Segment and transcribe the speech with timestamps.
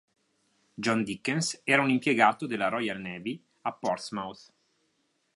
[0.85, 4.51] John Dickens era un impiegato della Royal Navy a Portsmouth.